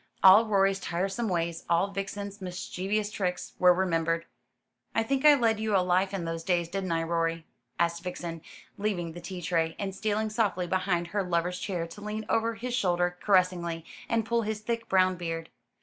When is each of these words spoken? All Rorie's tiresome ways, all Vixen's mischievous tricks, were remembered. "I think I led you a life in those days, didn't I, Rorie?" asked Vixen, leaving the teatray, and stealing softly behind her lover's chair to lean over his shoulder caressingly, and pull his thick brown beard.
All 0.23 0.45
Rorie's 0.47 0.79
tiresome 0.79 1.29
ways, 1.29 1.63
all 1.69 1.91
Vixen's 1.91 2.41
mischievous 2.41 3.11
tricks, 3.11 3.53
were 3.59 3.71
remembered. 3.71 4.25
"I 4.95 5.03
think 5.03 5.23
I 5.25 5.35
led 5.35 5.59
you 5.59 5.75
a 5.77 5.77
life 5.85 6.11
in 6.11 6.25
those 6.25 6.43
days, 6.43 6.69
didn't 6.69 6.91
I, 6.91 7.03
Rorie?" 7.03 7.45
asked 7.77 8.01
Vixen, 8.01 8.41
leaving 8.79 9.11
the 9.11 9.21
teatray, 9.21 9.75
and 9.77 9.93
stealing 9.93 10.31
softly 10.31 10.65
behind 10.65 11.09
her 11.09 11.21
lover's 11.21 11.59
chair 11.59 11.85
to 11.85 12.01
lean 12.01 12.25
over 12.29 12.55
his 12.55 12.73
shoulder 12.73 13.15
caressingly, 13.21 13.85
and 14.09 14.25
pull 14.25 14.41
his 14.41 14.61
thick 14.61 14.89
brown 14.89 15.17
beard. 15.17 15.49